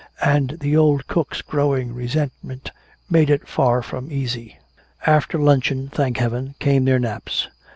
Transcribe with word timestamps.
And 0.23 0.57
the 0.61 0.75
old 0.75 1.05
cook's 1.05 1.43
growing 1.43 1.93
resentment 1.93 2.71
made 3.07 3.29
it 3.29 3.47
far 3.47 3.83
from 3.83 4.11
easy. 4.11 4.57
After 5.05 5.37
luncheon, 5.37 5.89
thank 5.89 6.17
heaven, 6.17 6.55
came 6.57 6.85
their 6.85 6.97
naps. 6.97 7.49